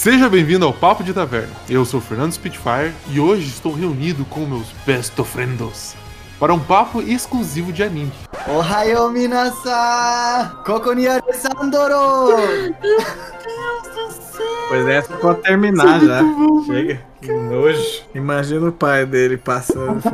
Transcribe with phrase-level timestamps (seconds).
[0.00, 1.52] Seja bem-vindo ao Papo de Taverna.
[1.68, 5.94] Eu sou Fernando Spitfire e hoje estou reunido com meus best friends
[6.38, 8.10] para um papo exclusivo de anime.
[8.48, 10.56] Ohayo minasa!
[10.64, 12.34] Koko ni Alessandro!
[14.70, 16.22] Pois é, pode terminar já.
[16.64, 17.02] Chega.
[17.20, 18.02] Que nojo.
[18.14, 20.00] Imagina o pai dele passando.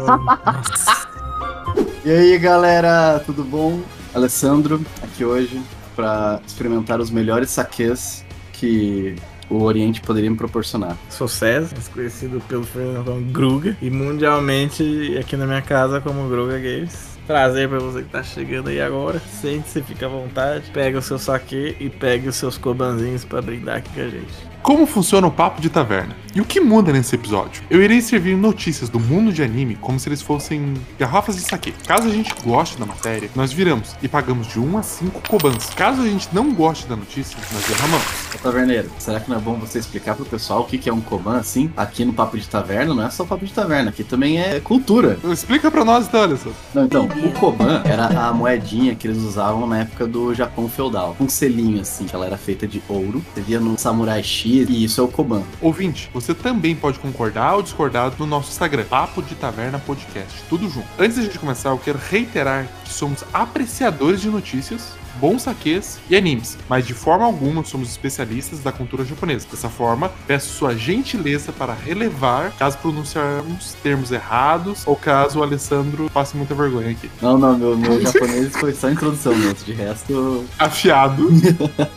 [2.04, 3.80] E aí galera, tudo bom?
[4.12, 5.62] Alessandro aqui hoje
[5.94, 9.16] para experimentar os melhores saques que
[9.48, 10.96] o Oriente poderia me proporcionar.
[11.08, 17.15] Sou César, conhecido pelo Fernando Gruga e mundialmente aqui na minha casa como Gruga Games.
[17.26, 19.20] Prazer pra você que tá chegando aí agora.
[19.40, 20.70] Sente-se, fica à vontade.
[20.72, 24.56] Pega o seu saque e pegue os seus cobanzinhos pra brindar aqui com a gente.
[24.66, 26.16] Como funciona o papo de taverna?
[26.34, 27.62] E o que muda nesse episódio?
[27.70, 31.70] Eu irei servir notícias do mundo de anime como se eles fossem garrafas de saque.
[31.86, 35.70] Caso a gente goste da matéria, nós viramos e pagamos de 1 a 5 cobans.
[35.76, 38.06] Caso a gente não goste da notícia, nós derramamos.
[38.34, 40.92] Ô, Taverneiro, será que não é bom você explicar pro pessoal o que que é
[40.92, 41.70] um Koban assim?
[41.76, 45.16] Aqui no Papo de Taverna não é só Papo de Taverna, aqui também é cultura.
[45.32, 46.50] Explica pra nós então, Alisson.
[46.74, 51.16] Não, então, o Koban era a moedinha que eles usavam na época do Japão feudal.
[51.18, 53.24] Um selinho assim, que ela era feita de ouro.
[53.34, 55.42] Você via no Samurai X e isso é o Koban.
[55.60, 60.68] Ouvinte, você também pode concordar ou discordar no nosso Instagram, Papo de Taverna Podcast, tudo
[60.68, 60.86] junto.
[60.98, 66.16] Antes da gente começar, eu quero reiterar que somos apreciadores de notícias, bons saques e
[66.16, 69.46] animes, mas de forma alguma somos especialistas da cultura japonesa.
[69.50, 76.10] Dessa forma, peço sua gentileza para relevar caso pronunciarmos termos errados ou caso o Alessandro
[76.12, 77.10] passe muita vergonha aqui.
[77.20, 79.64] Não, não, meu, meu japonês foi só introdução mesmo.
[79.64, 81.28] De resto, Afiado.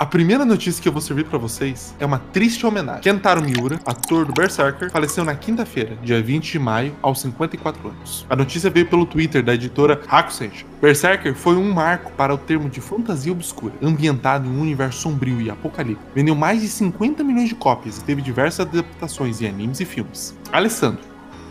[0.00, 3.02] A primeira notícia que eu vou servir pra vocês é uma triste homenagem.
[3.02, 8.24] Kentaro Miura, ator do Berserker, faleceu na quinta-feira, dia 20 de maio, aos 54 anos.
[8.30, 10.64] A notícia veio pelo Twitter da editora Hakusensha.
[10.80, 15.38] Berserker foi um marco para o termo de fantasia obscura, ambientado em um universo sombrio
[15.38, 16.10] e apocalíptico.
[16.14, 20.34] Vendeu mais de 50 milhões de cópias e teve diversas adaptações em animes e filmes.
[20.50, 21.02] Alessandro,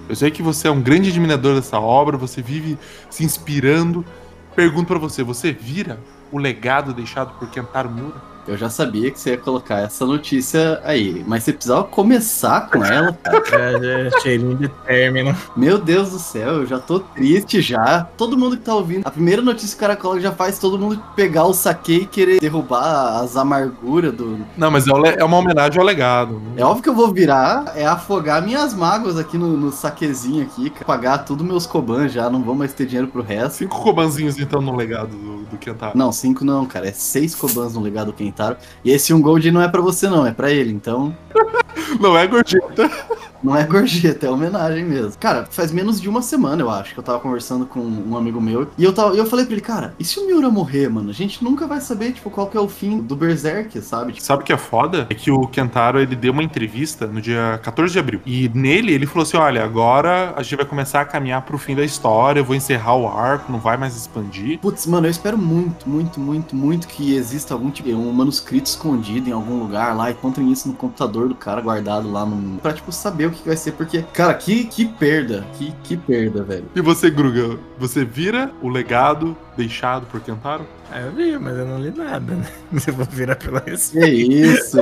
[0.09, 2.79] eu sei que você é um grande admirador dessa obra, você vive
[3.11, 4.03] se inspirando.
[4.55, 5.99] Pergunto pra você, você vira
[6.31, 8.38] o legado deixado por Kentaro Miura?
[8.49, 11.23] Eu já sabia que você ia colocar essa notícia aí.
[11.27, 13.39] Mas você precisava começar com ela, cara.
[13.59, 15.35] É, é cheirinho de término.
[15.55, 18.07] Meu Deus do céu, eu já tô triste já.
[18.17, 20.77] Todo mundo que tá ouvindo, a primeira notícia que o cara coloca já faz todo
[20.77, 24.39] mundo pegar o saque e querer derrubar as amarguras do.
[24.57, 26.41] Não, mas é, é uma homenagem ao legado.
[26.55, 30.69] É óbvio que eu vou virar, é afogar minhas mágoas aqui no, no saquezinho aqui,
[30.69, 30.85] cara.
[30.85, 33.57] pagar tudo meus cobans já, não vou mais ter dinheiro pro resto.
[33.59, 35.97] Cinco cobanzinhos então no legado do, do Kentaro.
[35.97, 38.38] Não, cinco não, cara, é seis cobans no legado Kentaro.
[38.83, 41.15] E esse um gold não é pra você não, é pra ele, então
[41.99, 42.89] Não é gorjeta.
[43.43, 45.13] Não é gorjeta, é homenagem mesmo.
[45.19, 48.41] Cara, faz menos de uma semana, eu acho, que eu tava conversando com um amigo
[48.41, 48.67] meu.
[48.77, 51.09] E eu, tava, e eu falei pra ele, cara, e se o Miura morrer, mano?
[51.09, 54.13] A gente nunca vai saber, tipo, qual que é o fim do Berserk, sabe?
[54.13, 55.07] Tipo, Sabe o que é foda?
[55.09, 58.21] É que o Kentaro ele deu uma entrevista no dia 14 de abril.
[58.25, 61.75] E nele ele falou assim: olha, agora a gente vai começar a caminhar pro fim
[61.75, 64.59] da história, eu vou encerrar o arco, não vai mais expandir.
[64.59, 69.29] Putz, mano, eu espero muito, muito, muito, muito que exista algum tipo, um manuscrito escondido
[69.29, 72.59] em algum lugar lá e encontrem isso no computador do cara guardado lá no.
[72.59, 76.43] Pra, tipo, saber o que vai ser, porque, cara, que, que perda, que, que perda,
[76.43, 76.65] velho.
[76.75, 80.65] E você, Gruga, você vira o legado deixado por Kentaro?
[80.91, 82.45] Ah, eu vi, mas eu não li nada, né?
[82.87, 84.07] Eu vou virar pela receita.
[84.07, 84.77] Que isso?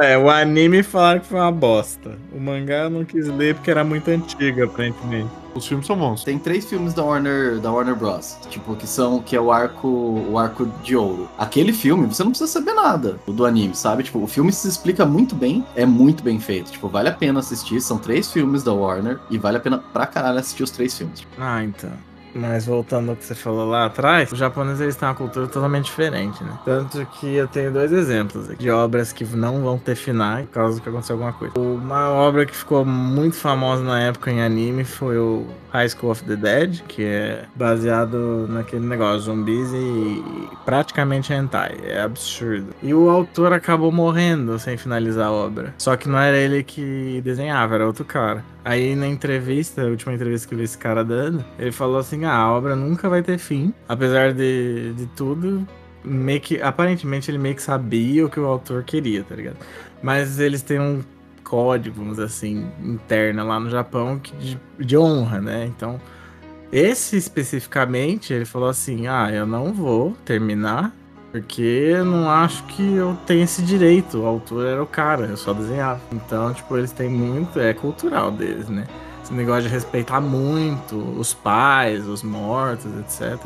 [0.00, 2.16] É, o anime falaram que foi uma bosta.
[2.32, 5.41] O mangá eu não quis ler porque era muito antigo, aparentemente.
[5.54, 6.24] Os filmes são bons.
[6.24, 8.38] Tem três filmes da Warner, da Warner Bros.
[8.48, 11.28] Tipo, que são que é o arco, o arco de ouro.
[11.38, 14.02] Aquele filme, você não precisa saber nada do anime, sabe?
[14.02, 16.72] Tipo, o filme se explica muito bem, é muito bem feito.
[16.72, 17.80] Tipo, vale a pena assistir.
[17.80, 21.26] São três filmes da Warner e vale a pena pra caralho assistir os três filmes.
[21.38, 21.90] Ah, então.
[22.34, 25.86] Mas voltando ao que você falou lá atrás, os japoneses eles têm uma cultura totalmente
[25.86, 26.58] diferente, né?
[26.64, 30.54] Tanto que eu tenho dois exemplos aqui de obras que não vão ter finais por
[30.54, 31.58] causa que aconteceu alguma coisa.
[31.58, 36.24] Uma obra que ficou muito famosa na época em anime foi o High School of
[36.24, 40.22] the Dead, que é baseado naquele negócio, zumbis e
[40.64, 41.78] praticamente hentai.
[41.82, 42.68] É absurdo.
[42.82, 45.74] E o autor acabou morrendo sem finalizar a obra.
[45.78, 48.44] Só que não era ele que desenhava, era outro cara.
[48.64, 52.24] Aí na entrevista, a última entrevista que eu vi esse cara dando, ele falou assim:
[52.24, 53.74] ah, a obra nunca vai ter fim.
[53.88, 55.66] Apesar de, de tudo,
[56.04, 56.62] meio que.
[56.62, 59.56] Aparentemente ele meio que sabia o que o autor queria, tá ligado?
[60.02, 61.02] Mas eles têm um
[61.42, 65.66] código, vamos assim, interno lá no Japão que de, de honra, né?
[65.66, 66.00] Então,
[66.72, 70.92] esse especificamente, ele falou assim: ah, eu não vou terminar.
[71.32, 74.18] Porque não acho que eu tenho esse direito.
[74.18, 76.00] O autor era o cara, eu só desenhava.
[76.12, 77.58] Então, tipo, eles têm muito.
[77.58, 78.86] É cultural deles, né?
[79.22, 83.38] esse negócio de respeitar muito os pais, os mortos, etc.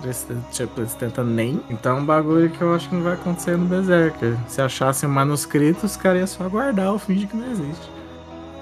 [0.51, 1.63] Tipo, eles tentam nem.
[1.71, 4.37] Então é um bagulho que eu acho que não vai acontecer no Berserker.
[4.49, 7.91] Se achassem um manuscrito, os caras iam só guardar o finge que não existe.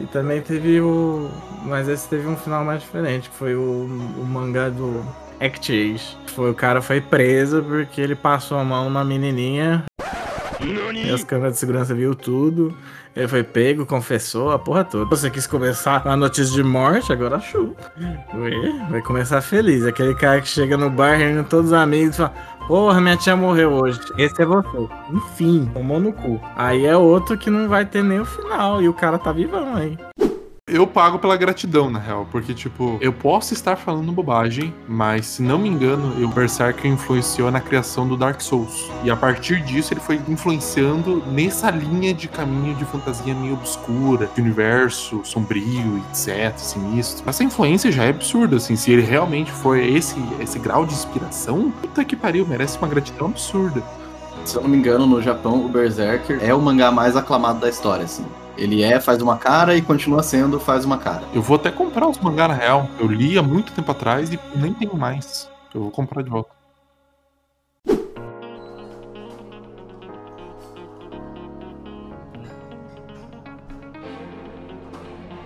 [0.00, 1.31] E também teve o.
[1.65, 5.03] Mas esse teve um final mais diferente, que foi o, o mangá do
[5.44, 6.17] Act.
[6.29, 9.85] Foi, o cara foi preso porque ele passou a mão numa menininha.
[10.94, 12.75] E as câmeras de segurança viu tudo.
[13.14, 15.05] Ele foi pego, confessou a porra toda.
[15.05, 17.93] Você quis começar a notícia de morte, agora chupa.
[18.35, 19.85] Ué, vai começar feliz.
[19.85, 22.35] Aquele cara que chega no bar reunindo todos os amigos e fala:
[22.67, 24.00] Porra, minha tia morreu hoje.
[24.19, 24.88] Esse é você.
[25.12, 26.40] Enfim, tomou no cu.
[26.56, 28.82] Aí é outro que não vai ter nem o final.
[28.82, 29.97] E o cara tá vivão aí.
[30.75, 35.41] Eu pago pela gratidão, na real, porque, tipo, eu posso estar falando bobagem, mas se
[35.41, 38.91] não me engano, o Berserker influenciou na criação do Dark Souls.
[39.05, 44.29] E a partir disso, ele foi influenciando nessa linha de caminho de fantasia meio obscura,
[44.35, 47.23] de universo sombrio, etc, sinistro.
[47.31, 51.71] Essa influência já é absurda, assim, se ele realmente foi esse, esse grau de inspiração,
[51.71, 53.81] puta que pariu, merece uma gratidão absurda.
[54.44, 57.69] Se eu não me engano, no Japão, o Berserker é o mangá mais aclamado da
[57.69, 58.26] história, assim.
[58.56, 61.22] Ele é, faz uma cara e continua sendo, faz uma cara.
[61.34, 62.88] Eu vou até comprar os mangá na real.
[62.98, 65.48] Eu li há muito tempo atrás e nem tenho mais.
[65.74, 66.50] Eu vou comprar de volta.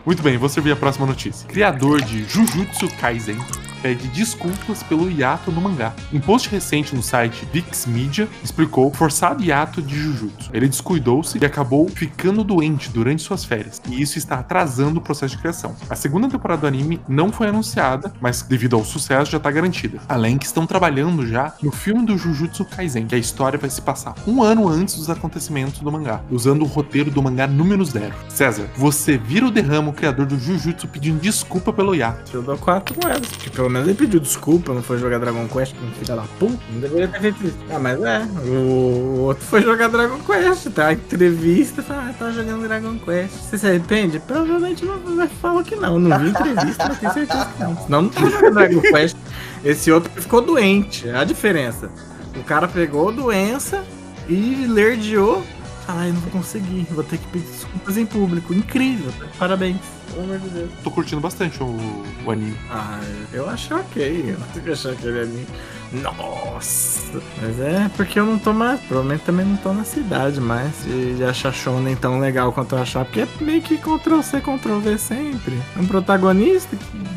[0.05, 1.47] Muito bem, vou servir a próxima notícia.
[1.47, 3.37] Criador de Jujutsu Kaisen
[3.83, 5.93] pede desculpas pelo hiato no mangá.
[6.13, 10.51] Em post recente no site Vix Media, explicou o forçado hiato de Jujutsu.
[10.53, 15.37] Ele descuidou-se e acabou ficando doente durante suas férias, e isso está atrasando o processo
[15.37, 15.75] de criação.
[15.89, 19.99] A segunda temporada do anime não foi anunciada, mas devido ao sucesso já está garantida.
[20.09, 23.81] Além que estão trabalhando já no filme do Jujutsu Kaisen, que a história vai se
[23.81, 28.15] passar um ano antes dos acontecimentos do mangá, usando o roteiro do mangá número zero.
[28.29, 32.31] César, você vira o derrama o criador do Jujutsu pedindo desculpa pelo hiato.
[32.35, 33.29] Eu dou quatro moedas.
[33.29, 36.59] Porque pelo menos ele pediu desculpa, não foi jogar Dragon Quest com filha da puta.
[36.73, 37.57] Não deveria ter feito isso.
[37.71, 38.23] Ah, mas é.
[38.47, 40.71] O outro foi jogar Dragon Quest.
[40.71, 40.89] Tá?
[40.89, 43.33] A entrevista fala, ah, tá jogando Dragon Quest.
[43.35, 44.19] Você se arrepende?
[44.21, 45.99] Provavelmente não, não fala que não.
[45.99, 47.77] Não vi entrevista, mas tenho certeza que não.
[47.77, 49.17] Senão não tá jogando Dragon Quest.
[49.65, 51.09] Esse outro ficou doente.
[51.09, 51.91] É a diferença.
[52.37, 53.83] O cara pegou doença
[54.29, 55.43] e lerdeou.
[55.89, 56.87] Ai, não vou conseguir.
[56.91, 58.53] Vou ter que pedir desculpas em público.
[58.53, 59.11] Incrível.
[59.39, 59.79] Parabéns.
[60.11, 60.71] Pelo amor de Deus.
[60.85, 61.75] Tô curtindo bastante o,
[62.27, 62.57] o anime.
[62.71, 63.01] Ah,
[63.33, 64.25] eu achei ok.
[64.29, 65.47] Eu não tenho que achar aquele anime.
[65.91, 67.23] Nossa!
[67.41, 68.79] Mas é porque eu não tô mais.
[68.81, 72.83] Provavelmente também não tô na cidade mais de, de achar shonen tão legal quanto eu
[72.83, 73.07] achar.
[73.07, 75.59] Porque é meio que Ctrl-C, Ctrl-V sempre.
[75.75, 76.77] Um protagonista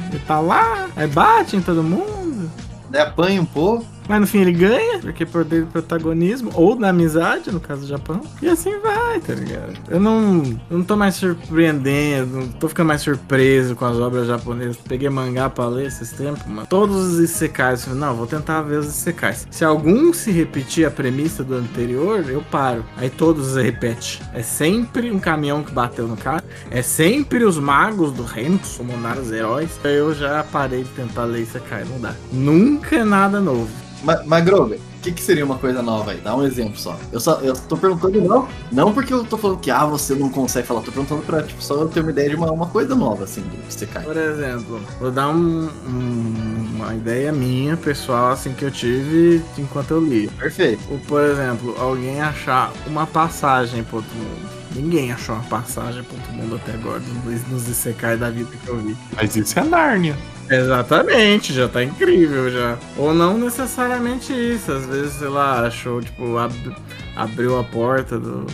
[0.09, 2.49] que tá lá, aí bate em todo mundo.
[2.97, 3.85] Apanha um pouco.
[4.11, 7.87] Mas no fim ele ganha, porque por dele protagonismo, ou na amizade, no caso do
[7.87, 8.19] Japão.
[8.41, 9.71] E assim vai, tá ligado?
[9.87, 14.27] Eu não, eu não tô mais surpreendendo, não tô ficando mais surpreso com as obras
[14.27, 14.75] japonesas.
[14.75, 16.67] Peguei mangá pra ler esses tempos, mano.
[16.67, 19.47] Todos os Isekais, não, vou tentar ver os Isekais.
[19.49, 22.83] Se algum se repetir a premissa do anterior, eu paro.
[22.97, 24.21] Aí todos repete.
[24.33, 28.67] É sempre um caminhão que bateu no cara, é sempre os magos do reino que
[28.67, 29.79] summonaram os heróis.
[29.85, 32.13] Eu já parei de tentar ler Isekai, não dá.
[32.29, 33.69] Nunca é nada novo.
[34.03, 36.17] Mas, mas Grover, o que, que seria uma coisa nova aí?
[36.17, 36.97] Dá um exemplo só.
[37.11, 40.29] Eu só eu tô perguntando não, não porque eu tô falando que ah, você não
[40.29, 42.95] consegue falar, tô perguntando pra tipo, só eu ter uma ideia de uma, uma coisa
[42.95, 44.03] nova, assim, do que você cai.
[44.03, 49.91] Por exemplo, vou dar um- um- uma ideia minha, pessoal, assim, que eu tive enquanto
[49.91, 50.27] eu li.
[50.29, 50.81] Perfeito.
[50.89, 54.49] Ou, por exemplo, alguém achar uma passagem pro outro mundo.
[54.73, 58.69] Ninguém achou uma passagem pro outro mundo até agora, nos, nos Isekai da vida que
[58.69, 58.95] eu vi.
[59.15, 60.15] Mas isso é Nárnia.
[60.51, 62.77] Exatamente, já tá incrível já.
[62.97, 66.75] Ou não necessariamente isso, às vezes, sei lá, achou, tipo, ab-
[67.15, 68.45] abriu a porta do,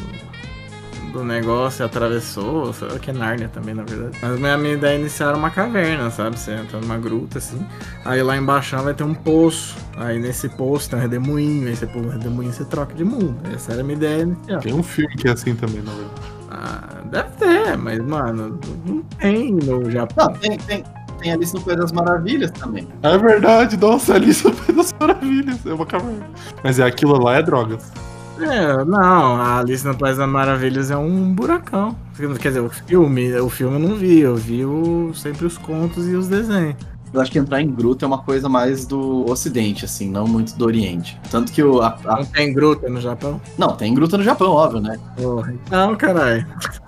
[1.14, 4.18] do negócio e atravessou, sei lá que é Nárnia também, na verdade.
[4.22, 6.38] Mas a minha ideia inicial era uma caverna, sabe?
[6.40, 7.66] Você entra numa gruta assim,
[8.04, 11.88] aí lá embaixo vai ter um poço, aí nesse poço tem um redemoinho, aí você
[11.88, 13.36] pula o redemoinho e você troca de mundo.
[13.54, 14.60] Essa era a minha ideia inicial.
[14.60, 16.22] Tem um filme que é assim também, na verdade.
[16.50, 20.28] Ah, deve ter, mas, mano, não tem no Japão.
[20.28, 20.84] Não, tem, tem,
[21.20, 22.88] tem Alice no País das Maravilhas também.
[23.04, 25.66] É verdade, nossa, Alice no País das Maravilhas.
[25.66, 26.26] É uma caverna.
[26.64, 27.92] Mas é aquilo lá é drogas.
[28.40, 31.96] É, não, a Alice no País das Maravilhas é um buracão.
[32.40, 36.08] Quer dizer, o filme, o filme eu não vi, eu vi o- sempre os contos
[36.08, 36.76] e os desenhos.
[37.14, 40.56] Eu acho que entrar em gruta é uma coisa mais do Ocidente, assim, não muito
[40.58, 41.20] do Oriente.
[41.32, 41.82] Tanto que o.
[41.82, 43.40] a- a- Não tem gruta no Japão?
[43.58, 45.00] não, tem gruta no Japão, óbvio, né?
[45.16, 45.54] Porra.
[45.72, 46.46] Não, caralho.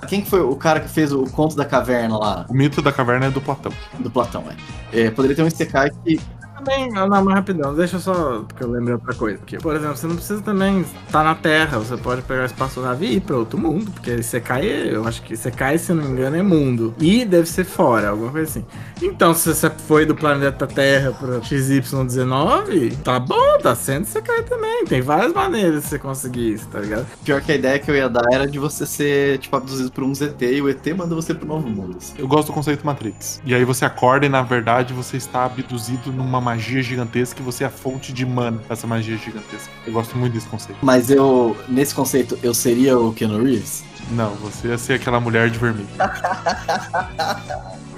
[0.08, 2.92] Quem que foi o cara que fez o conto da caverna lá, O mito da
[2.92, 3.72] caverna é do Platão.
[4.00, 4.44] do Platão,
[4.92, 5.02] é?
[5.06, 6.20] É, poderia ter um Isekai que.
[6.60, 6.90] Também.
[6.92, 8.44] Não, não, mas rapidão, deixa eu só.
[8.48, 9.38] Porque eu lembrei outra coisa.
[9.40, 11.80] Porque, por exemplo, você não precisa também estar na Terra.
[11.80, 13.92] Você pode pegar o espaço-nave e ir pra outro mundo.
[13.92, 16.94] Porque você cai, eu acho que você cai, se não me engano, é mundo.
[17.00, 18.66] E deve ser fora, alguma coisa assim.
[19.02, 24.44] Então, se você foi do planeta Terra pro XY19, tá bom, tá sendo você cai
[24.44, 24.86] também.
[24.86, 27.06] Tem várias maneiras de você conseguir isso, tá ligado?
[27.24, 30.04] Pior que a ideia que eu ia dar era de você ser, tipo, abduzido por
[30.04, 31.98] um ZT e o ET manda você pro novo mundo.
[31.98, 32.14] assim.
[32.18, 33.42] Eu gosto do conceito Matrix.
[33.46, 37.64] E aí você acorda e, na verdade, você está abduzido numa magia gigantesca e você
[37.64, 39.70] é a fonte de mana dessa magia gigantesca.
[39.86, 40.80] Eu gosto muito desse conceito.
[40.82, 43.84] Mas eu, nesse conceito, eu seria o Keanu Reeves?
[44.12, 45.88] Não, você ia ser aquela mulher de vermelho.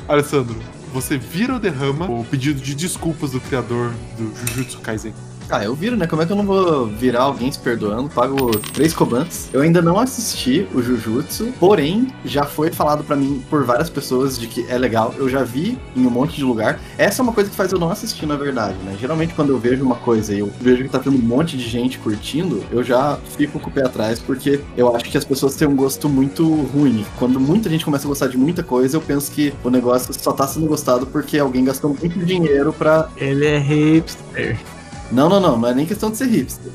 [0.08, 0.60] Alessandro,
[0.92, 5.14] você vira ou derrama o pedido de desculpas do criador do Jujutsu Kaisen?
[5.52, 6.08] Ah, eu viro, né?
[6.08, 8.10] Como é que eu não vou virar alguém se perdoando?
[8.10, 9.50] Pago três cobantes.
[9.52, 14.40] Eu ainda não assisti o Jujutsu, porém, já foi falado pra mim por várias pessoas
[14.40, 15.14] de que é legal.
[15.18, 16.80] Eu já vi em um monte de lugar.
[16.98, 18.96] Essa é uma coisa que faz eu não assistir, na verdade, né?
[18.98, 21.68] Geralmente, quando eu vejo uma coisa e eu vejo que tá tendo um monte de
[21.68, 25.56] gente curtindo, eu já fico com o pé atrás, porque eu acho que as pessoas
[25.56, 27.06] têm um gosto muito ruim.
[27.20, 30.32] Quando muita gente começa a gostar de muita coisa, eu penso que o negócio só
[30.32, 33.10] tá sendo gostado porque alguém gastou muito dinheiro pra.
[33.18, 34.58] Ele é hipster.
[35.12, 36.72] Não, não, não, não é nem questão de ser hipster.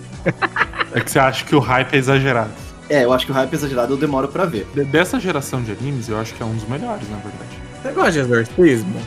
[0.95, 2.51] É que você acha que o hype é exagerado.
[2.89, 4.67] É, eu acho que o hype exagerado eu demoro pra ver.
[4.75, 7.51] De- Dessa geração de animes, eu acho que é um dos melhores, na verdade.
[7.83, 9.01] Você gosta de exorcismo?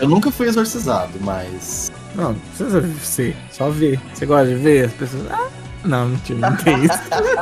[0.00, 1.92] Eu nunca fui exorcizado, mas.
[2.14, 4.00] Não, não precisa ser, só ver.
[4.12, 5.22] Você gosta de ver as pessoas.
[5.30, 5.48] Ah,
[5.84, 6.98] não, mentira, não tem isso.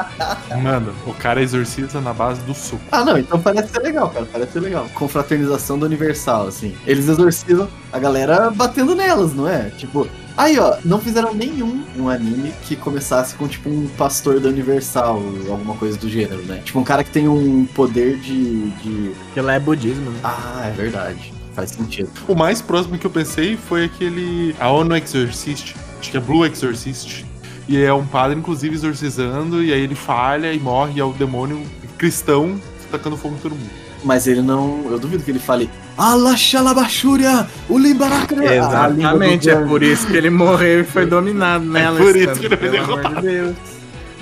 [0.63, 2.83] Mano, o cara exorciza na base do soco.
[2.91, 4.27] Ah, não, então parece ser legal, cara.
[4.31, 4.87] Parece ser legal.
[4.95, 6.75] Confraternização do Universal, assim.
[6.87, 9.71] Eles exorcizam a galera batendo nelas, não é?
[9.79, 10.07] Tipo.
[10.37, 15.23] Aí, ó, não fizeram nenhum um anime que começasse com, tipo, um pastor da Universal,
[15.49, 16.63] alguma coisa do gênero, né?
[16.65, 18.71] Tipo, um cara que tem um poder de.
[18.71, 19.13] de...
[19.27, 20.21] Porque lá é budismo, né?
[20.25, 21.33] Ah, é verdade.
[21.55, 22.11] Faz sentido.
[22.27, 24.55] O mais próximo que eu pensei foi aquele.
[24.59, 25.75] A ONU Exorcist.
[26.01, 27.27] Acho que é Blue Exorcist.
[27.69, 31.13] E é um padre, inclusive, exorcizando, e aí ele falha e morre, e é o
[31.13, 31.63] demônio
[31.97, 32.61] cristão
[32.91, 33.71] tacando fogo em todo mundo.
[34.05, 34.91] Mas ele não.
[34.91, 35.71] Eu duvido que ele fale.
[35.97, 37.47] Allah Shalabashuria!
[37.69, 38.57] O Limbarakra!
[38.57, 41.99] Exatamente, é por isso que ele morreu e foi dominado nela.
[41.99, 43.27] por esse isso que ele foi pelo amor de derrotado.
[43.27, 43.57] Deus.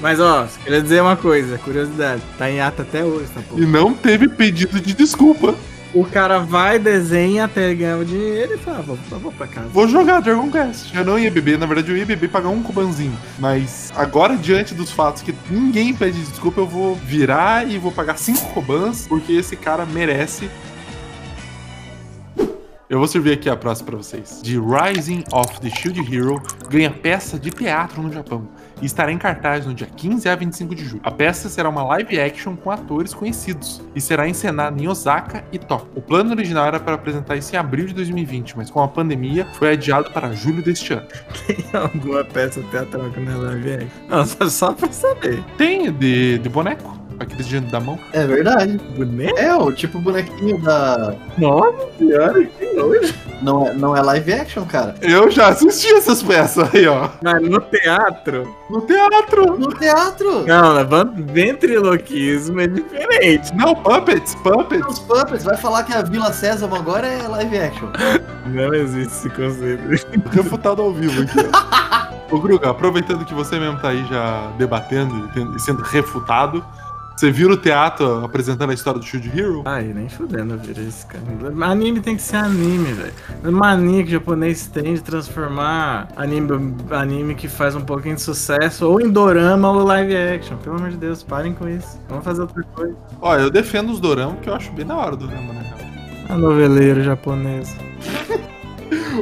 [0.00, 2.22] Mas ó, queria dizer uma coisa, curiosidade.
[2.38, 5.54] Tá em ata até hoje, tá E não teve pedido de desculpa.
[5.92, 9.46] O cara vai, desenha até ele ganhar o dinheiro e fala, "Ah, vou, vou pra
[9.48, 9.66] casa.
[9.72, 10.94] Vou jogar Dragon Quest.
[10.94, 13.12] Eu não ia beber, na verdade eu ia beber e pagar um cubanzinho.
[13.40, 18.16] Mas agora, diante dos fatos que ninguém pede desculpa, eu vou virar e vou pagar
[18.18, 20.48] cinco cobans, porque esse cara merece.
[22.90, 24.42] Eu vou servir aqui a próxima pra vocês.
[24.42, 28.48] The Rising of the Shield Hero ganha peça de teatro no Japão
[28.82, 31.00] e estará em cartaz no dia 15 a 25 de julho.
[31.04, 35.58] A peça será uma live action com atores conhecidos e será encenada em Osaka e
[35.58, 35.92] Tóquio.
[35.94, 39.46] O plano original era para apresentar isso em abril de 2020, mas com a pandemia
[39.52, 41.06] foi adiado para julho deste ano.
[41.46, 43.88] Tem alguma peça teatral que não é live action?
[44.08, 45.44] Não, só, só pra saber.
[45.56, 47.98] Tem de, de boneco, aqueles de da mão.
[48.12, 48.78] É verdade.
[48.96, 49.38] Boneco?
[49.38, 51.14] É, o tipo bonequinho da.
[51.38, 53.14] Nossa senhora, que nojo.
[53.42, 54.94] Não é, não é live action, cara.
[55.00, 57.08] Eu já assisti essas peças aí, ó.
[57.22, 58.54] Mas no teatro?
[58.68, 59.58] No teatro.
[59.58, 60.46] No teatro!
[60.46, 63.54] Não, levando ventriloquismo é diferente.
[63.54, 64.86] Não, puppets, puppets.
[64.86, 67.88] Os Puppets vai falar que a Vila Sésamo agora é live action.
[68.46, 69.82] Não existe esse conceito.
[70.30, 72.10] Refutado ao vivo aqui, ó.
[72.34, 76.64] Ô, Gruga, aproveitando que você mesmo tá aí já debatendo tendo- e sendo refutado,
[77.20, 79.62] você viu no teatro apresentando a história do Shield Hero?
[79.66, 81.22] Ai, nem fudendo eu isso, cara.
[81.66, 83.12] Anime tem que ser anime, velho.
[83.52, 89.02] Mania que japonês tem de transformar anime, anime que faz um pouquinho de sucesso ou
[89.02, 90.56] em dorama ou live action.
[90.56, 92.00] Pelo amor de Deus, parem com isso.
[92.08, 92.96] Vamos fazer outra coisa.
[93.20, 96.34] Ó, eu defendo os dorama, que eu acho bem da hora o dorama, né, cara?
[96.34, 97.76] A noveleiro japonês.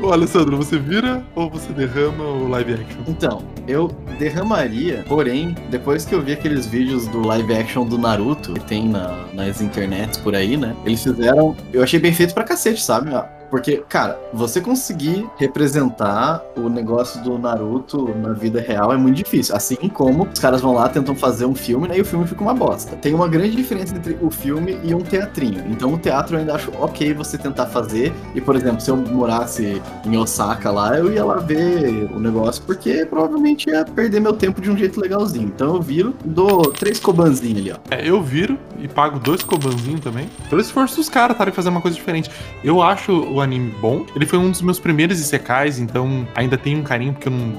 [0.03, 3.01] Ô, Alessandro, você vira ou você derrama o live action?
[3.07, 3.89] Então, eu
[4.19, 8.89] derramaria, porém, depois que eu vi aqueles vídeos do live action do Naruto que tem
[8.89, 10.75] na- nas internets por aí, né?
[10.85, 11.57] Eles fizeram.
[11.73, 13.11] Eu achei bem feito pra cacete, sabe?
[13.51, 19.55] Porque, cara, você conseguir representar o negócio do Naruto na vida real é muito difícil.
[19.55, 21.99] Assim como os caras vão lá, tentam fazer um filme, né?
[21.99, 22.97] E o filme fica uma bosta.
[22.97, 25.65] Tem uma grande diferença entre o filme e um teatrinho.
[25.69, 28.13] Então, o teatro eu ainda acho ok você tentar fazer.
[28.35, 32.63] E, por exemplo, se eu morasse em Osaka lá, eu ia lá ver o negócio,
[32.65, 35.47] porque provavelmente ia perder meu tempo de um jeito legalzinho.
[35.47, 37.77] Então, eu viro, dou três cobanzinhos ali, ó.
[37.91, 40.29] É, eu viro e pago dois cobanzinhos também.
[40.49, 41.45] Pelo esforço dos caras, tá?
[41.45, 42.31] De fazer uma coisa diferente.
[42.63, 44.05] Eu acho o anime bom.
[44.15, 47.53] Ele foi um dos meus primeiros isekais, então ainda tenho um carinho, porque eu não,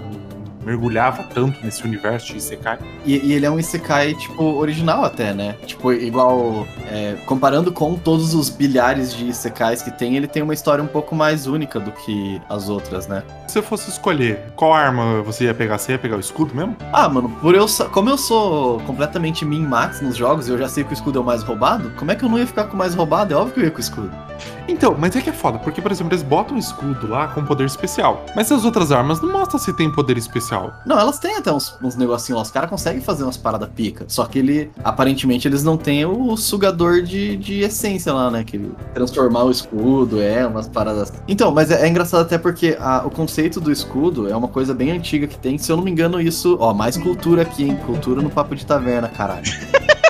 [0.64, 2.80] mergulhava tanto nesse universo de Isekai.
[3.06, 5.56] E, e ele é um Isekai, tipo, original até, né?
[5.66, 6.68] Tipo, igual.
[6.90, 10.88] é, comparando com todos os bilhares de Isekais que tem, ele tem uma história um
[10.88, 13.24] pouco mais única do que as outras, né?
[13.48, 16.76] Se você fosse escolher qual arma você ia pegar, você ia pegar o escudo mesmo?
[16.94, 20.84] Ah, mano, por eu como eu sou completamente min-max nos jogos e eu já sei
[20.84, 22.76] que o escudo é o mais roubado, como é que eu não ia ficar com
[22.76, 23.34] o mais roubado?
[23.34, 24.12] É óbvio que eu ia com o escudo.
[24.68, 27.44] Então, mas é que é foda, porque, por exemplo, eles botam o escudo lá com
[27.44, 28.24] poder especial.
[28.36, 30.49] Mas as outras armas não mostram se tem poder especial.
[30.86, 32.44] Não, elas têm até uns, uns negocinhos lá.
[32.44, 34.06] Os caras conseguem fazer umas paradas pica.
[34.08, 38.44] Só que ele, aparentemente, eles não têm o sugador de, de essência lá, né?
[38.44, 41.12] Que ele transformar o escudo, é, umas paradas.
[41.28, 44.74] Então, mas é, é engraçado até porque a- o conceito do escudo é uma coisa
[44.74, 45.58] bem antiga que tem.
[45.58, 46.58] Se eu não me engano, isso.
[46.60, 47.80] Ó, mais cultura aqui, hein?
[47.86, 49.44] Cultura no papo de taverna, caralho.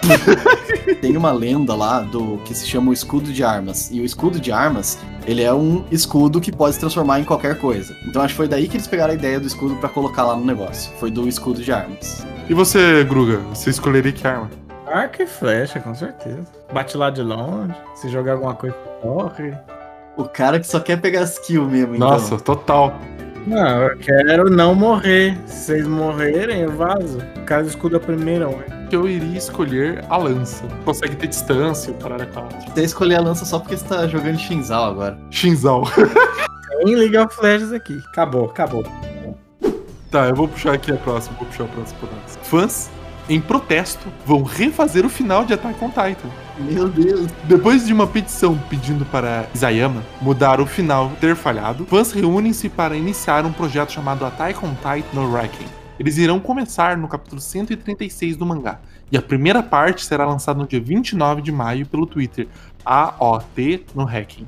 [1.01, 3.89] Tem uma lenda lá do que se chama o escudo de armas.
[3.91, 7.57] E o escudo de armas, ele é um escudo que pode se transformar em qualquer
[7.57, 7.95] coisa.
[8.05, 10.35] Então acho que foi daí que eles pegaram a ideia do escudo pra colocar lá
[10.35, 10.91] no negócio.
[10.99, 12.25] Foi do escudo de armas.
[12.49, 14.49] E você, Gruga, você escolheria que arma?
[14.85, 16.47] Arco e flecha, com certeza.
[16.73, 17.73] Bate lá de longe.
[17.95, 19.53] Se jogar alguma coisa, morre.
[20.17, 22.09] O cara que só quer pegar skill mesmo, então.
[22.09, 22.93] Nossa, total.
[23.47, 25.37] Não, eu quero não morrer.
[25.45, 27.19] Se vocês morrerem, eu vazo.
[27.37, 28.65] O cara do escudo é primeiro, ué.
[28.91, 30.65] Eu iria escolher a lança.
[30.83, 32.73] Consegue ter distância, o caralho é quatro.
[32.73, 35.17] Você escolher a lança só porque você tá jogando Shinzal agora.
[35.29, 35.83] Shinzal.
[36.83, 38.01] Tem League of Legends aqui.
[38.11, 38.85] Acabou, acabou.
[40.09, 41.99] Tá, eu vou puxar aqui a próxima, vou puxar a próxima.
[42.43, 42.89] Fãs,
[43.29, 46.29] em protesto, vão refazer o final de Attack on Titan.
[46.59, 47.31] Meu Deus.
[47.45, 52.97] Depois de uma petição pedindo para Isayama mudar o final ter falhado, fãs reúnem-se para
[52.97, 55.65] iniciar um projeto chamado Attack on Titan no Wrecking.
[55.97, 58.79] Eles irão começar no capítulo 136 do mangá,
[59.11, 62.47] e a primeira parte será lançada no dia 29 de maio pelo Twitter,
[62.85, 64.45] AOT no Hacking.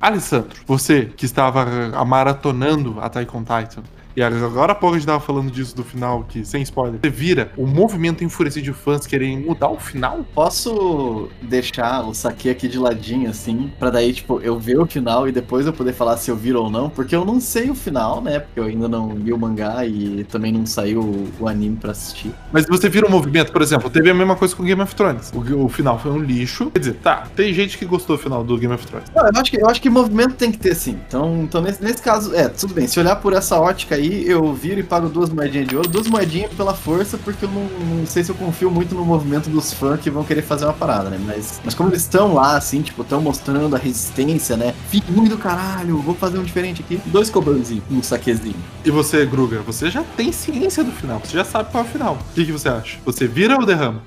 [0.00, 3.82] Alessandro, você que estava maratonando Attack on Titan,
[4.16, 7.10] e agora há pouco a gente tava falando disso do final, que sem spoiler, você
[7.10, 10.24] vira o movimento enfurecido de fãs querem mudar o final?
[10.34, 15.28] Posso deixar o saque aqui de ladinho, assim, pra daí, tipo, eu ver o final
[15.28, 17.74] e depois eu poder falar se eu viro ou não, porque eu não sei o
[17.74, 18.40] final, né?
[18.40, 21.92] Porque eu ainda não li o mangá e também não saiu o, o anime pra
[21.92, 22.32] assistir.
[22.52, 25.32] Mas você vira um movimento, por exemplo, teve a mesma coisa com Game of Thrones.
[25.34, 26.70] O, o final foi um lixo.
[26.70, 29.10] Quer dizer, tá, tem gente que gostou do final do Game of Thrones.
[29.14, 30.98] Não, eu acho que, eu acho que movimento tem que ter, sim.
[31.06, 32.86] Então, então nesse, nesse caso, é, tudo bem.
[32.86, 35.88] Se olhar por essa ótica aí, eu viro e pago duas moedinhas de ouro.
[35.88, 39.48] Duas moedinhas pela força, porque eu não, não sei se eu confio muito no movimento
[39.48, 41.18] dos fãs que vão querer fazer uma parada, né?
[41.24, 44.74] Mas, mas como eles estão lá, assim, tipo, estão mostrando a resistência, né?
[44.88, 47.00] Filme do caralho, vou fazer um diferente aqui.
[47.06, 48.56] Dois cobanzinhos, um saquezinho.
[48.84, 51.90] E você, Gruga, você já tem ciência do final, você já sabe qual é o
[51.90, 52.18] final.
[52.30, 52.98] O que, que você acha?
[53.04, 54.02] Você vira ou derrama?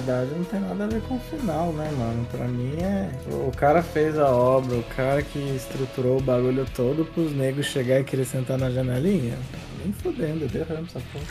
[0.00, 2.26] Verdade, não tem nada a ver com o final, né, mano?
[2.30, 3.10] Pra mim é.
[3.46, 8.00] O cara fez a obra, o cara que estruturou o bagulho todo pros negros chegar
[8.00, 9.34] e querer sentar na janelinha.
[9.84, 11.24] Nem fudendo, eu derramo essa porra.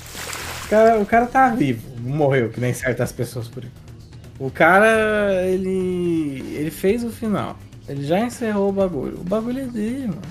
[0.65, 3.69] O cara, o cara tá vivo, morreu, que nem certas pessoas por aí.
[4.38, 6.43] O cara, ele.
[6.55, 7.58] Ele fez o final.
[7.88, 9.19] Ele já encerrou o bagulho.
[9.19, 10.21] O bagulho é dele, mano.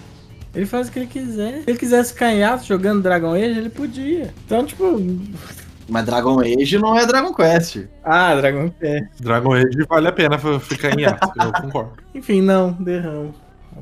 [0.54, 1.62] Ele faz o que ele quiser.
[1.64, 4.32] Se ele quisesse ficar em ato jogando Dragon Age, ele podia.
[4.46, 4.84] Então, tipo.
[5.88, 7.86] Mas Dragon Age não é Dragon Quest.
[8.04, 9.06] Ah, Dragon Quest.
[9.20, 11.92] Dragon Age vale a pena ficar em ato, eu concordo.
[12.14, 13.34] Enfim, não, derramo.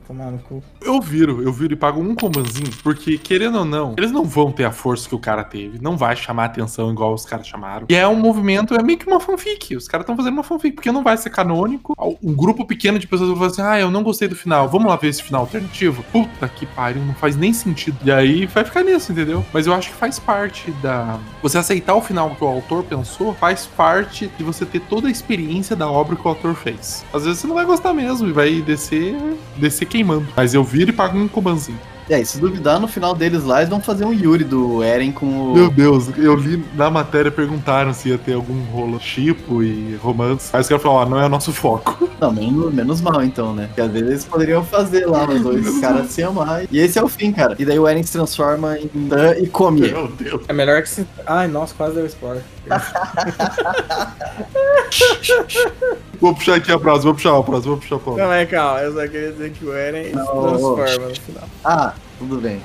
[0.07, 0.63] Tomar no cu.
[0.81, 4.51] Eu viro, eu viro e pago um combanzinho, porque, querendo ou não, eles não vão
[4.51, 7.87] ter a força que o cara teve, não vai chamar atenção igual os caras chamaram.
[7.89, 9.77] E é um movimento, é meio que uma fanfic.
[9.77, 11.95] Os caras estão fazendo uma fanfic, porque não vai ser canônico.
[12.23, 14.89] Um grupo pequeno de pessoas vai falar assim: ah, eu não gostei do final, vamos
[14.89, 16.03] lá ver esse final alternativo.
[16.13, 17.97] Puta que pariu, não faz nem sentido.
[18.05, 19.45] E aí vai ficar nisso, entendeu?
[19.53, 21.19] Mas eu acho que faz parte da.
[21.43, 25.11] Você aceitar o final que o autor pensou, faz parte de você ter toda a
[25.11, 27.05] experiência da obra que o autor fez.
[27.13, 29.17] Às vezes você não vai gostar mesmo e vai descer,
[29.57, 30.27] descer queimando.
[30.37, 31.79] Mas eu viro e pago um combanzinho.
[32.09, 35.11] E aí, se duvidar, no final deles lá, eles vão fazer um Yuri do Eren
[35.11, 35.55] com o.
[35.55, 40.51] Meu Deus, eu li na matéria, perguntaram se ia ter algum rolo chipo e romance.
[40.53, 42.09] Aí os caras falaram, ah, não é o nosso foco.
[42.19, 43.67] Não, menos, menos mal então, né?
[43.67, 46.63] Porque às vezes eles poderiam fazer lá os dois caras se amar.
[46.71, 47.55] E esse é o fim, cara.
[47.59, 49.83] E daí o Eren se transforma em Tan e come.
[49.83, 50.43] Meu Deus.
[50.49, 51.07] É melhor que se.
[51.27, 52.43] Ai, nossa, quase deu spoiler.
[56.21, 58.27] Vou puxar aqui a próxima, vou puxar a próxima, vou puxar a próxima.
[58.27, 60.27] Não, é calma, eu só queria dizer que o Eren se Não.
[60.43, 61.49] transforma no final.
[61.65, 62.61] Ah, tudo bem.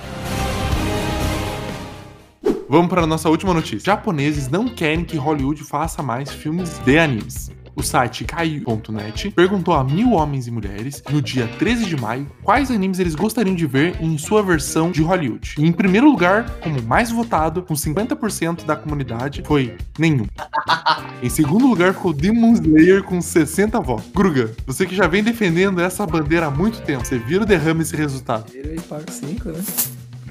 [2.69, 3.91] Vamos para a nossa última notícia.
[3.91, 7.51] Japoneses não querem que Hollywood faça mais filmes de animes.
[7.73, 12.69] O site Kaiu.net perguntou a mil homens e mulheres, no dia 13 de maio, quais
[12.69, 15.55] animes eles gostariam de ver em sua versão de Hollywood.
[15.57, 20.27] E em primeiro lugar, como mais votado, com 50% da comunidade, foi nenhum.
[21.23, 24.11] em segundo lugar ficou Demon Slayer com 60 votos.
[24.13, 27.83] Gruga, você que já vem defendendo essa bandeira há muito tempo, você vira ou derrama
[27.83, 28.51] esse resultado?
[28.51, 29.63] Vira e paga 5, né?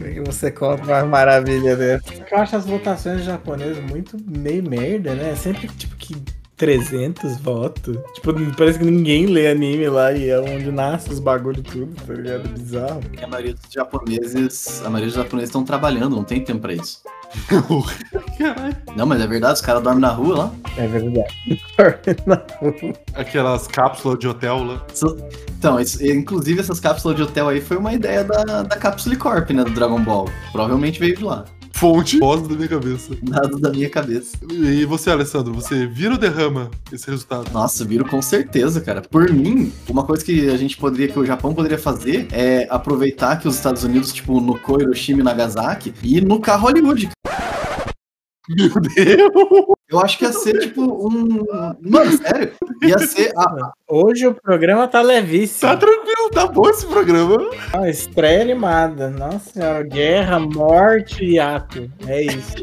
[0.02, 2.04] E você conta uma maravilha dessa.
[2.30, 5.34] Eu acho as votações japonesas muito meio merda, né?
[5.34, 6.16] Sempre tipo que
[6.60, 7.96] 300 votos.
[8.14, 12.12] Tipo, parece que ninguém lê anime lá e é onde nasce os bagulho tudo, tá
[12.12, 12.48] ligado?
[12.50, 13.00] Bizarro.
[13.18, 16.74] E a maioria dos japoneses, a maioria dos japoneses estão trabalhando, não tem tempo pra
[16.74, 17.00] isso.
[18.38, 18.76] Caralho.
[18.94, 20.52] Não, mas é verdade, os caras dormem na rua lá.
[20.76, 21.34] É verdade.
[23.14, 24.86] Aquelas cápsulas de hotel lá.
[25.58, 29.48] Então, isso- inclusive essas cápsulas de hotel aí foi uma ideia da, da Capsule Corp,
[29.50, 30.28] né, do Dragon Ball.
[30.52, 31.44] Provavelmente veio de lá.
[31.72, 32.18] Fonte.
[32.18, 33.16] Voz da minha cabeça.
[33.22, 34.36] Dados da minha cabeça.
[34.50, 37.50] E você, Alessandro, você vira ou derrama esse resultado?
[37.52, 39.02] Nossa, viro com certeza, cara.
[39.02, 43.38] Por mim, uma coisa que a gente poderia, que o Japão poderia fazer é aproveitar
[43.40, 47.10] que os Estados Unidos, tipo, no Hiroshima e Nagasaki, e no carro Hollywood.
[48.48, 49.79] Meu Deus!
[49.90, 51.44] Eu acho que ia ser, tipo, um.
[51.80, 52.52] Mano, sério?
[52.82, 53.32] Ia ser.
[53.36, 53.72] A...
[53.88, 55.68] Hoje o programa tá levíssimo.
[55.68, 57.50] Tá tranquilo, tá bom esse programa.
[57.72, 59.10] Ah, estreia animada.
[59.10, 61.90] Nossa senhora, guerra, morte e ato.
[62.06, 62.54] É isso.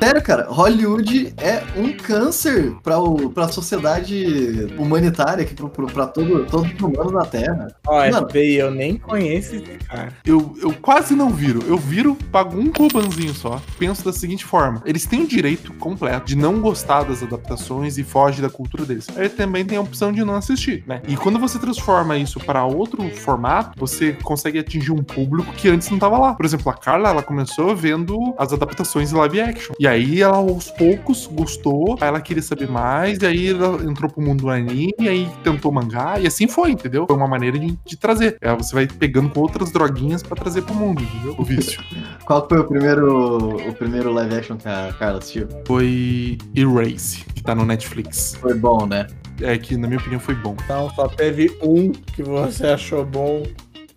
[0.00, 6.06] Sério, cara, Hollywood é um câncer pra, o, pra sociedade humanitária, aqui, pro, pro, pra
[6.06, 7.68] todo, os humanos da Terra.
[7.86, 8.28] Ó, Mano.
[8.28, 10.12] FBI, eu nem conheço esse cara.
[10.24, 11.62] Eu, eu quase não viro.
[11.66, 13.60] Eu viro, pago um cubanzinho só.
[13.78, 18.04] Penso da seguinte forma: eles têm o direito completo de não gostar das adaptações e
[18.04, 19.06] foge da cultura deles.
[19.16, 21.02] Aí também tem a opção de não assistir, né?
[21.06, 25.90] E quando você transforma isso para outro formato, você consegue atingir um público que antes
[25.90, 26.34] não tava lá.
[26.34, 29.67] Por exemplo, a Carla, ela começou vendo as adaptações em live action.
[29.78, 34.10] E aí ela aos poucos gostou, aí ela queria saber mais, e aí ela entrou
[34.10, 37.06] pro mundo do anime, e aí tentou mangá, e assim foi, entendeu?
[37.06, 38.38] Foi uma maneira de, de trazer.
[38.42, 41.34] Aí você vai pegando com outras droguinhas pra trazer pro mundo, entendeu?
[41.38, 41.82] O vício.
[42.24, 45.48] Qual foi o primeiro, o primeiro live action que a Carla assistiu?
[45.66, 48.34] foi Erase, que tá no Netflix.
[48.40, 49.06] Foi bom, né?
[49.40, 50.56] É que, na minha opinião, foi bom.
[50.64, 53.42] Então, só teve um que você achou bom.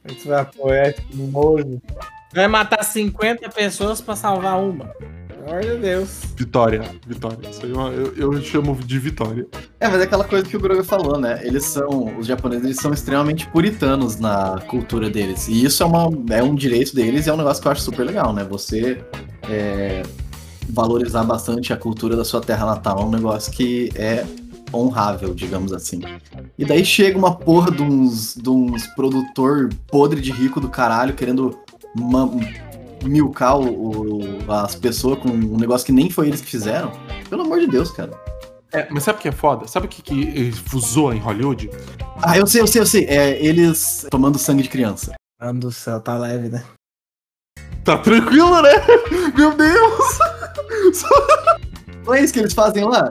[0.04, 1.82] A gente vai apoiar esse nojo.
[2.34, 4.94] Vai matar 50 pessoas pra salvar uma.
[5.52, 6.22] Amor de Deus.
[6.38, 7.50] Vitória, vitória.
[7.50, 9.46] Isso aí eu, eu, eu chamo de vitória.
[9.82, 11.42] É, mas é aquela coisa que o Groga falou, né?
[11.44, 15.50] Eles são, os japoneses, eles são extremamente puritanos na cultura deles.
[15.50, 17.82] E isso é, uma, é um direito deles e é um negócio que eu acho
[17.82, 18.46] super legal, né?
[18.46, 19.04] Você
[19.50, 20.04] é,
[20.70, 24.26] valorizar bastante a cultura da sua terra natal é um negócio que é
[24.74, 26.00] honrável, digamos assim.
[26.58, 31.14] E daí chega uma porra de uns, de uns produtor podre de rico do caralho
[31.14, 31.60] querendo
[33.04, 36.92] milcar o- o- as pessoas com um negócio que nem foi eles que fizeram.
[37.30, 38.12] Pelo amor de Deus, cara.
[38.74, 39.68] É, mas sabe o que é foda?
[39.68, 41.70] Sabe o que, que fusou em Hollywood?
[42.22, 43.06] Ah, eu sei, eu sei, eu sei.
[43.06, 45.14] É eles tomando sangue de criança.
[45.42, 46.64] Mano do céu, tá leve, né?
[47.84, 48.70] Tá tranquilo, né?
[49.36, 50.20] Meu Deus!
[52.06, 53.10] Não é isso que eles fazem lá?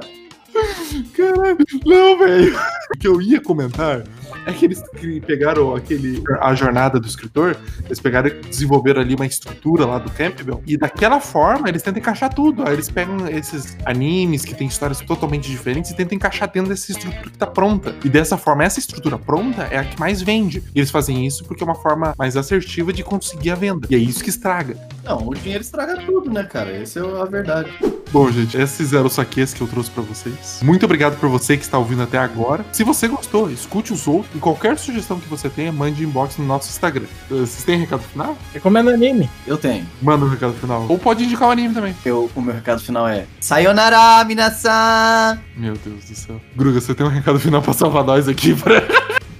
[1.17, 2.57] Caralho, não, velho.
[2.95, 4.03] O que eu ia comentar
[4.47, 4.83] é que eles
[5.27, 10.11] pegaram aquele a jornada do escritor, eles pegaram e desenvolveram ali uma estrutura lá do
[10.11, 12.67] Campbell e daquela forma eles tentam encaixar tudo.
[12.67, 16.91] Aí eles pegam esses animes que têm histórias totalmente diferentes e tentam encaixar dentro dessa
[16.91, 17.95] estrutura que tá pronta.
[18.05, 20.63] E dessa forma, essa estrutura pronta é a que mais vende.
[20.75, 23.87] E eles fazem isso porque é uma forma mais assertiva de conseguir a venda.
[23.91, 24.77] E é isso que estraga.
[25.05, 26.71] Não, o dinheiro estraga tudo, né, cara?
[26.71, 27.71] Essa é a verdade.
[28.13, 30.61] Bom, gente, esses eram os saques que eu trouxe pra vocês.
[30.63, 32.65] Muito obrigado por você que está ouvindo até agora.
[32.73, 34.35] Se você gostou, escute os outros.
[34.35, 37.05] E qualquer sugestão que você tenha, mande inbox no nosso Instagram.
[37.31, 38.37] Eh, Vocês têm recado final?
[38.53, 39.31] Recomendo anime.
[39.47, 39.87] Eu tenho.
[40.03, 40.87] Manda um recado final.
[40.89, 41.95] Ou pode indicar o anime também.
[42.05, 45.39] Eu, o meu recado final é Sayonara, minasan!
[45.57, 46.41] Meu Deus do céu.
[46.57, 48.55] Gruga, você tem um recado final pra salvar nós aqui?
[48.55, 48.83] Pra...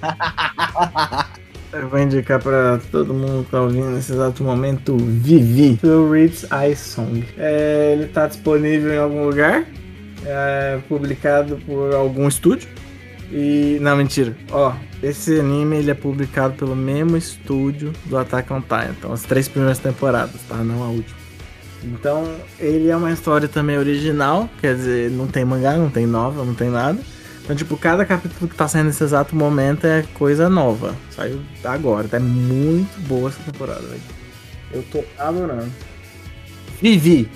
[1.73, 6.45] Eu vou indicar pra todo mundo que tá ouvindo nesse exato momento Vivi, Phil Reed's
[6.51, 7.23] Eye Song.
[7.37, 9.65] É, ele tá disponível em algum lugar,
[10.25, 12.67] é publicado por algum estúdio.
[13.31, 13.77] E.
[13.79, 14.35] Não, mentira.
[14.51, 18.93] Ó, esse anime ele é publicado pelo mesmo estúdio do Attack on Titan.
[18.97, 20.57] Então, as três primeiras temporadas, tá?
[20.57, 21.17] Não a última.
[21.83, 22.25] Então,
[22.59, 26.53] ele é uma história também original, quer dizer, não tem mangá, não tem novel, não
[26.53, 26.99] tem nada.
[27.51, 30.95] Então, tipo, cada capítulo que tá saindo nesse exato momento é coisa nova.
[31.13, 34.01] Saiu agora, tá muito boa essa temporada, velho.
[34.71, 35.69] Eu tô adorando.
[36.81, 37.29] Vivi,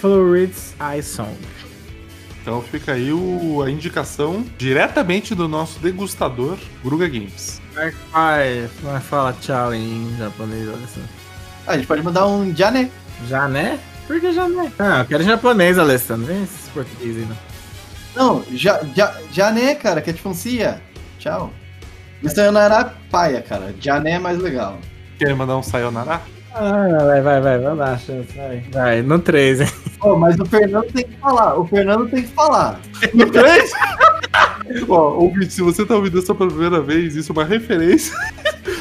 [0.00, 1.36] Florid's Eye Song.
[2.40, 7.60] Então fica aí o- a indicação diretamente do nosso degustador, Gruga Games.
[8.14, 11.00] Ai, mas fala tchau em japonês, olha só.
[11.66, 12.90] Ah, a gente pode mandar um já, né?
[13.28, 13.78] Já né?
[14.06, 14.72] Por que já né?
[14.78, 16.24] Ah, eu quero em japonês, Alessandro.
[16.24, 17.47] Vem esses português aí, não.
[18.14, 20.80] Não, já, já, já né, cara, que é tipo um cia.
[21.18, 21.52] Tchau.
[22.22, 23.74] E Sayonara paia, cara.
[23.80, 24.78] Já né é mais legal.
[25.18, 26.20] Quer mandar um sayonara?
[26.54, 28.64] Ah, vai, vai, vai, vamos dar a chance, vai.
[28.72, 29.68] Vai, no 3, hein?
[29.98, 31.58] Pô, mas o Fernando tem que falar.
[31.58, 32.80] O Fernando tem que falar.
[33.14, 33.72] No 3?
[34.88, 38.14] Ó, ouvinte, se você tá ouvindo essa pela primeira vez, isso é uma referência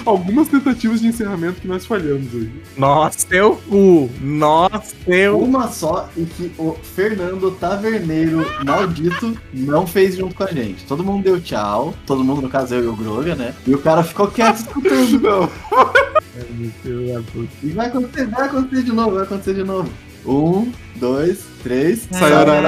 [0.09, 2.51] algumas tentativas de encerramento que nós falhamos hoje.
[2.77, 4.09] Nossa, teu cu.
[4.21, 5.39] Nossa, teu.
[5.39, 10.85] Uma só e que o Fernando Taverneiro maldito não fez junto com a gente.
[10.85, 11.93] Todo mundo deu tchau.
[12.05, 13.53] Todo mundo, no caso, eu e o Groga, né?
[13.65, 15.19] E o cara ficou quieto escutando.
[15.19, 15.49] Não.
[16.37, 17.49] Da puta.
[17.63, 19.89] E vai acontecer, vai acontecer de novo, vai acontecer de novo.
[20.27, 22.07] Um, dois, três.
[22.11, 22.65] Sayonara.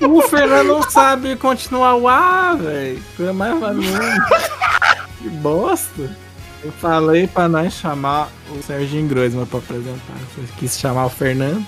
[0.00, 3.00] O Fernando não sabe continuar o A, velho.
[3.16, 4.16] Coisa mais vagabunda.
[5.18, 6.10] Que bosta.
[6.64, 10.14] Eu falei pra nós chamar o Serginho Groisman pra apresentar.
[10.34, 11.64] Você quis chamar o Fernando.